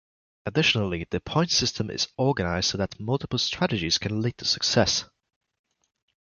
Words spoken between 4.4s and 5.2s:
success.